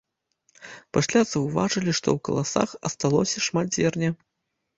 Пасля 0.97 1.21
заўважылі, 1.33 1.91
што 1.99 2.07
ў 2.15 2.25
каласах 2.29 2.69
асталося 2.91 3.45
шмат 3.51 3.67
зерня. 3.79 4.09